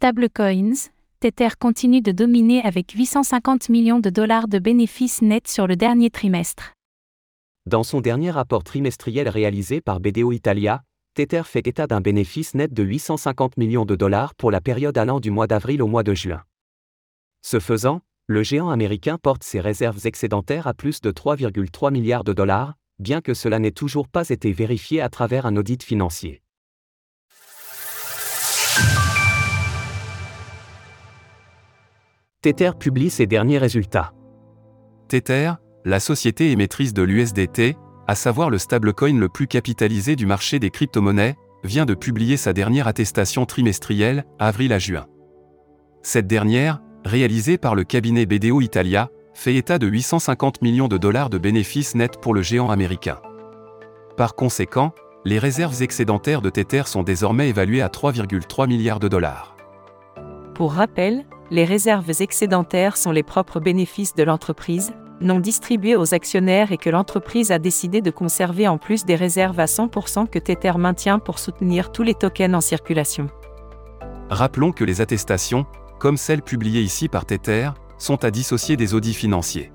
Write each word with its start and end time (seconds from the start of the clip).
stablecoins, 0.00 0.88
Tether 1.20 1.50
continue 1.58 2.00
de 2.00 2.10
dominer 2.10 2.62
avec 2.62 2.92
850 2.92 3.68
millions 3.68 3.98
de 4.00 4.08
dollars 4.08 4.48
de 4.48 4.58
bénéfices 4.58 5.20
nets 5.20 5.46
sur 5.46 5.66
le 5.66 5.76
dernier 5.76 6.08
trimestre. 6.08 6.72
Dans 7.66 7.82
son 7.82 8.00
dernier 8.00 8.30
rapport 8.30 8.64
trimestriel 8.64 9.28
réalisé 9.28 9.82
par 9.82 10.00
BDO 10.00 10.32
Italia, 10.32 10.84
Tether 11.12 11.42
fait 11.44 11.66
état 11.66 11.86
d'un 11.86 12.00
bénéfice 12.00 12.54
net 12.54 12.72
de 12.72 12.82
850 12.82 13.58
millions 13.58 13.84
de 13.84 13.94
dollars 13.94 14.34
pour 14.36 14.50
la 14.50 14.62
période 14.62 14.96
allant 14.96 15.20
du 15.20 15.30
mois 15.30 15.46
d'avril 15.46 15.82
au 15.82 15.86
mois 15.86 16.02
de 16.02 16.14
juin. 16.14 16.44
Ce 17.42 17.60
faisant, 17.60 18.00
le 18.26 18.42
géant 18.42 18.70
américain 18.70 19.18
porte 19.22 19.44
ses 19.44 19.60
réserves 19.60 20.06
excédentaires 20.06 20.66
à 20.66 20.72
plus 20.72 21.02
de 21.02 21.10
3,3 21.10 21.92
milliards 21.92 22.24
de 22.24 22.32
dollars, 22.32 22.72
bien 23.00 23.20
que 23.20 23.34
cela 23.34 23.58
n'ait 23.58 23.70
toujours 23.70 24.08
pas 24.08 24.30
été 24.30 24.50
vérifié 24.50 25.02
à 25.02 25.10
travers 25.10 25.44
un 25.44 25.56
audit 25.56 25.82
financier. 25.82 26.40
Tether 32.42 32.70
publie 32.78 33.10
ses 33.10 33.26
derniers 33.26 33.58
résultats. 33.58 34.14
Tether, 35.08 35.52
la 35.84 36.00
société 36.00 36.52
émettrice 36.52 36.94
de 36.94 37.02
l'USDT, 37.02 37.76
à 38.06 38.14
savoir 38.14 38.48
le 38.48 38.56
stablecoin 38.56 39.18
le 39.18 39.28
plus 39.28 39.46
capitalisé 39.46 40.16
du 40.16 40.24
marché 40.24 40.58
des 40.58 40.70
crypto-monnaies, 40.70 41.36
vient 41.64 41.84
de 41.84 41.92
publier 41.92 42.38
sa 42.38 42.54
dernière 42.54 42.88
attestation 42.88 43.44
trimestrielle, 43.44 44.24
avril 44.38 44.72
à 44.72 44.78
juin. 44.78 45.06
Cette 46.02 46.26
dernière, 46.26 46.80
réalisée 47.04 47.58
par 47.58 47.74
le 47.74 47.84
cabinet 47.84 48.24
BDO 48.24 48.62
Italia, 48.62 49.10
fait 49.34 49.56
état 49.56 49.78
de 49.78 49.86
850 49.86 50.62
millions 50.62 50.88
de 50.88 50.96
dollars 50.96 51.28
de 51.28 51.36
bénéfices 51.36 51.94
nets 51.94 52.18
pour 52.22 52.32
le 52.32 52.40
géant 52.40 52.70
américain. 52.70 53.20
Par 54.16 54.34
conséquent, 54.34 54.94
les 55.26 55.38
réserves 55.38 55.82
excédentaires 55.82 56.40
de 56.40 56.48
Tether 56.48 56.84
sont 56.86 57.02
désormais 57.02 57.50
évaluées 57.50 57.82
à 57.82 57.88
3,3 57.88 58.66
milliards 58.66 58.98
de 58.98 59.08
dollars. 59.08 59.56
Pour 60.54 60.72
rappel, 60.72 61.26
les 61.50 61.64
réserves 61.64 62.10
excédentaires 62.20 62.96
sont 62.96 63.10
les 63.10 63.24
propres 63.24 63.58
bénéfices 63.58 64.14
de 64.14 64.22
l'entreprise, 64.22 64.92
non 65.20 65.40
distribués 65.40 65.96
aux 65.96 66.14
actionnaires 66.14 66.70
et 66.72 66.78
que 66.78 66.90
l'entreprise 66.90 67.50
a 67.50 67.58
décidé 67.58 68.00
de 68.00 68.10
conserver 68.10 68.68
en 68.68 68.78
plus 68.78 69.04
des 69.04 69.16
réserves 69.16 69.58
à 69.58 69.66
100% 69.66 70.28
que 70.28 70.38
Tether 70.38 70.74
maintient 70.78 71.18
pour 71.18 71.38
soutenir 71.38 71.90
tous 71.90 72.04
les 72.04 72.14
tokens 72.14 72.54
en 72.54 72.60
circulation. 72.60 73.28
Rappelons 74.30 74.70
que 74.70 74.84
les 74.84 75.00
attestations, 75.00 75.66
comme 75.98 76.16
celles 76.16 76.42
publiées 76.42 76.82
ici 76.82 77.08
par 77.08 77.26
Tether, 77.26 77.70
sont 77.98 78.24
à 78.24 78.30
dissocier 78.30 78.76
des 78.76 78.94
audits 78.94 79.12
financiers. 79.12 79.72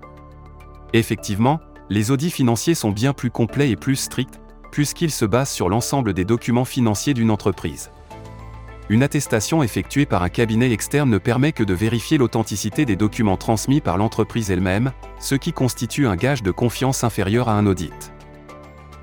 Effectivement, 0.93 1.59
les 1.89 2.09
audits 2.09 2.31
financiers 2.31 2.73
sont 2.73 2.91
bien 2.91 3.13
plus 3.13 3.29
complets 3.29 3.69
et 3.69 3.75
plus 3.75 3.97
stricts, 3.97 4.39
puisqu'ils 4.71 5.11
se 5.11 5.25
basent 5.25 5.51
sur 5.51 5.69
l'ensemble 5.69 6.13
des 6.13 6.25
documents 6.25 6.65
financiers 6.65 7.13
d'une 7.13 7.31
entreprise 7.31 7.91
une 8.89 9.01
attestation 9.01 9.63
effectuée 9.63 10.05
par 10.05 10.21
un 10.21 10.29
cabinet 10.29 10.71
externe 10.71 11.09
ne 11.09 11.17
permet 11.17 11.51
que 11.51 11.63
de 11.63 11.73
vérifier 11.73 12.17
l'authenticité 12.17 12.85
des 12.85 12.95
documents 12.95 13.37
transmis 13.37 13.81
par 13.81 13.97
l'entreprise 13.97 14.51
elle-même, 14.51 14.91
ce 15.19 15.33
qui 15.33 15.53
constitue 15.53 16.07
un 16.07 16.15
gage 16.15 16.43
de 16.43 16.51
confiance 16.51 17.03
inférieur 17.03 17.49
à 17.49 17.53
un 17.53 17.65
audit. 17.65 18.13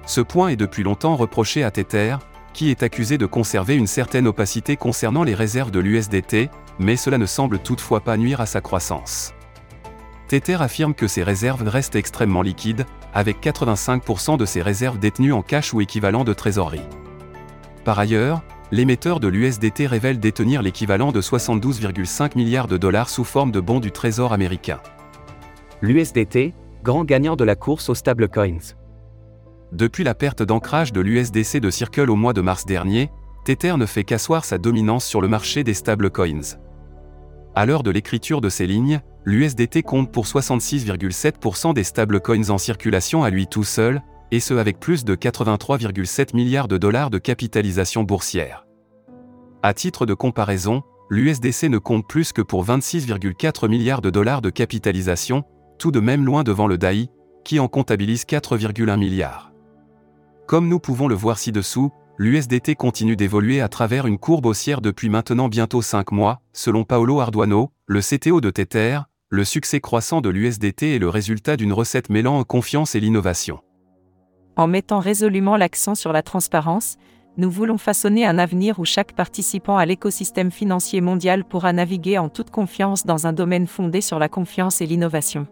Ce 0.07 0.21
point 0.21 0.49
est 0.49 0.57
depuis 0.57 0.85
longtemps 0.85 1.17
reproché 1.17 1.65
à 1.65 1.71
Tether, 1.71 2.17
qui 2.53 2.71
est 2.71 2.83
accusé 2.83 3.19
de 3.19 3.27
conserver 3.27 3.75
une 3.75 3.87
certaine 3.87 4.27
opacité 4.27 4.77
concernant 4.77 5.25
les 5.25 5.35
réserves 5.35 5.71
de 5.71 5.81
l'USDT, 5.81 6.51
mais 6.79 6.97
cela 6.97 7.19
ne 7.19 7.27
semble 7.27 7.59
toutefois 7.59 8.01
pas 8.01 8.17
nuire 8.17 8.41
à 8.41 8.47
sa 8.47 8.61
croissance. 8.61 9.33
Tether 10.29 10.59
affirme 10.61 10.95
que 10.95 11.09
ses 11.09 11.23
réserves 11.23 11.67
restent 11.67 11.97
extrêmement 11.97 12.43
liquides, 12.43 12.87
avec 13.15 13.45
85% 13.45 14.39
de 14.39 14.47
ses 14.47 14.63
réserves 14.63 14.99
détenues 14.99 15.33
en 15.33 15.43
cash 15.43 15.75
ou 15.75 15.81
équivalent 15.81 16.25
de 16.25 16.33
trésorerie. 16.33 16.87
Par 17.85 17.99
ailleurs, 17.99 18.43
l'émetteur 18.73 19.21
de 19.21 19.29
l'USDT 19.29 19.87
révèle 19.87 20.19
détenir 20.19 20.63
l'équivalent 20.63 21.13
de 21.13 21.21
72,5 21.21 22.37
milliards 22.37 22.67
de 22.67 22.79
dollars 22.79 23.11
sous 23.11 23.23
forme 23.23 23.53
de 23.53 23.61
bons 23.61 23.81
du 23.81 23.93
Trésor 23.93 24.33
américain. 24.33 24.81
L'USDT, 25.83 26.55
grand 26.83 27.05
gagnant 27.05 27.37
de 27.37 27.45
la 27.45 27.55
course 27.55 27.91
aux 27.91 27.95
stablecoins. 27.95 28.75
Depuis 29.73 30.05
la 30.05 30.15
perte 30.15 30.43
d'ancrage 30.43 30.93
de 30.93 31.03
l'USDC 31.03 31.61
de 31.61 31.71
Circle 31.71 32.11
au 32.11 32.17
mois 32.17 32.33
de 32.33 32.41
mars 32.41 32.65
dernier, 32.65 33.11
Tether 33.45 33.77
ne 33.77 33.85
fait 33.87 34.05
qu'asseoir 34.05 34.45
sa 34.45 34.57
dominance 34.57 35.05
sur 35.05 35.21
le 35.21 35.29
marché 35.29 35.65
des 35.65 35.75
stablecoins. 35.75 36.57
À 37.55 37.67
l'heure 37.67 37.83
de 37.83 37.91
l'écriture 37.91 38.41
de 38.41 38.49
ces 38.49 38.67
lignes, 38.67 39.01
l'USDT 39.27 39.83
compte 39.83 40.11
pour 40.11 40.25
66,7% 40.25 41.75
des 41.75 41.85
stablecoins 41.85 42.49
en 42.49 42.57
circulation 42.57 43.23
à 43.23 43.29
lui 43.29 43.47
tout 43.47 43.65
seul, 43.65 44.01
et 44.33 44.41
ce 44.41 44.55
avec 44.55 44.81
plus 44.81 45.05
de 45.05 45.15
83,7 45.15 46.35
milliards 46.35 46.67
de 46.69 46.79
dollars 46.79 47.11
de 47.11 47.19
capitalisation 47.19 48.03
boursière. 48.03 48.65
À 49.65 49.75
titre 49.75 50.07
de 50.07 50.15
comparaison, 50.15 50.83
l'USDC 51.09 51.69
ne 51.69 51.79
compte 51.79 52.09
plus 52.09 52.33
que 52.33 52.43
pour 52.43 52.65
26,4 52.65 53.69
milliards 53.69 54.01
de 54.01 54.11
dollars 54.11 54.43
de 54.43 54.51
capitalisation, 54.51 55.45
tout 55.79 55.93
de 55.93 56.01
même 56.01 56.25
loin 56.25 56.43
devant 56.43 56.67
le 56.67 56.79
DAI, 56.79 57.11
qui 57.45 57.61
en 57.61 57.69
comptabilise 57.69 58.25
4,1 58.25 58.99
milliards. 58.99 59.53
Comme 60.49 60.67
nous 60.69 60.81
pouvons 60.81 61.07
le 61.07 61.15
voir 61.15 61.39
ci-dessous, 61.39 61.93
l'USDT 62.19 62.75
continue 62.75 63.15
d'évoluer 63.15 63.61
à 63.61 63.69
travers 63.69 64.09
une 64.09 64.19
courbe 64.19 64.47
haussière 64.47 64.81
depuis 64.81 65.09
maintenant 65.09 65.49
bientôt 65.49 65.81
5 65.81 66.11
mois, 66.11 66.41
selon 66.53 66.83
Paolo 66.83 67.21
Arduano, 67.21 67.71
le 67.87 68.01
CTO 68.01 68.41
de 68.41 68.51
Tether, 68.51 68.99
le 69.29 69.45
succès 69.45 69.79
croissant 69.79 70.21
de 70.21 70.29
l'USDT 70.29 70.97
est 70.97 70.99
le 70.99 71.09
résultat 71.09 71.57
d'une 71.57 71.73
recette 71.73 72.11
mêlant 72.11 72.43
confiance 72.43 72.97
et 72.97 73.01
l'innovation. 73.01 73.61
En 74.57 74.67
mettant 74.67 74.99
résolument 74.99 75.57
l'accent 75.57 75.95
sur 75.95 76.13
la 76.13 76.23
transparence, 76.23 76.97
nous 77.37 77.51
voulons 77.51 77.79
façonner 77.79 78.27
un 78.27 78.39
avenir 78.39 78.79
où 78.79 78.85
chaque 78.85 79.15
participant 79.15 79.77
à 79.77 79.87
l'écosystème 79.87 80.51
financier 80.51 81.01
mondial 81.01 81.45
pourra 81.45 81.73
naviguer 81.73 82.19
en 82.19 82.29
toute 82.29 82.51
confiance 82.51 83.07
dans 83.07 83.27
un 83.27 83.33
domaine 83.33 83.67
fondé 83.67 84.01
sur 84.01 84.19
la 84.19 84.29
confiance 84.29 84.81
et 84.81 84.87
l'innovation. 84.87 85.47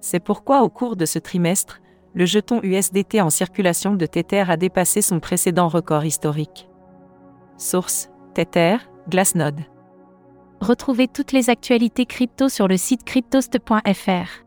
C'est 0.00 0.20
pourquoi 0.20 0.62
au 0.62 0.68
cours 0.68 0.96
de 0.96 1.06
ce 1.06 1.18
trimestre, 1.18 1.80
le 2.14 2.26
jeton 2.26 2.60
USDT 2.62 3.20
en 3.20 3.30
circulation 3.30 3.94
de 3.94 4.06
Tether 4.06 4.44
a 4.48 4.56
dépassé 4.56 5.00
son 5.00 5.20
précédent 5.20 5.68
record 5.68 6.04
historique. 6.04 6.68
Source 7.56 8.10
Tether, 8.34 8.78
Glassnode. 9.08 9.60
Retrouvez 10.60 11.08
toutes 11.08 11.32
les 11.32 11.50
actualités 11.50 12.06
crypto 12.06 12.48
sur 12.48 12.68
le 12.68 12.76
site 12.76 13.04
cryptost.fr. 13.04 14.44